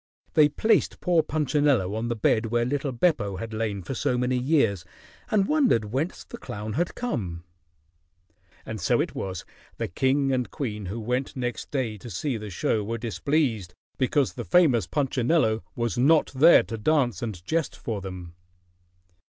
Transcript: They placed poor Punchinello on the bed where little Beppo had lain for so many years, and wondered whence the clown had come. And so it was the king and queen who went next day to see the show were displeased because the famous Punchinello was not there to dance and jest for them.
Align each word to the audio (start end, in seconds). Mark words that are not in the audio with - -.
They 0.33 0.49
placed 0.49 0.99
poor 0.99 1.21
Punchinello 1.21 1.93
on 1.93 2.07
the 2.07 2.15
bed 2.15 2.47
where 2.47 2.65
little 2.65 2.91
Beppo 2.91 3.35
had 3.35 3.53
lain 3.53 3.83
for 3.83 3.93
so 3.93 4.17
many 4.17 4.35
years, 4.35 4.83
and 5.29 5.47
wondered 5.47 5.91
whence 5.93 6.23
the 6.23 6.39
clown 6.39 6.73
had 6.73 6.95
come. 6.95 7.43
And 8.65 8.81
so 8.81 8.99
it 8.99 9.13
was 9.13 9.45
the 9.77 9.87
king 9.87 10.31
and 10.31 10.49
queen 10.49 10.87
who 10.87 10.99
went 10.99 11.35
next 11.35 11.69
day 11.69 11.99
to 11.99 12.09
see 12.09 12.35
the 12.37 12.49
show 12.49 12.83
were 12.83 12.97
displeased 12.97 13.75
because 13.99 14.33
the 14.33 14.43
famous 14.43 14.87
Punchinello 14.87 15.61
was 15.75 15.99
not 15.99 16.31
there 16.33 16.63
to 16.63 16.79
dance 16.79 17.21
and 17.21 17.45
jest 17.45 17.75
for 17.77 18.01
them. 18.01 18.33